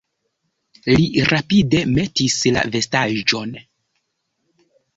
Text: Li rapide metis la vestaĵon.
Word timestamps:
Li 0.91 1.03
rapide 1.31 1.83
metis 1.91 2.39
la 2.57 2.65
vestaĵon. 2.77 3.55